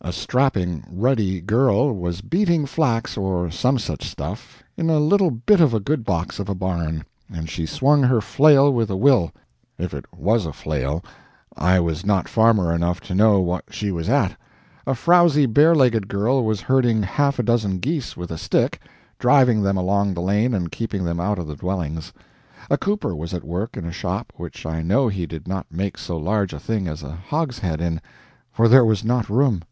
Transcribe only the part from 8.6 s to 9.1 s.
with a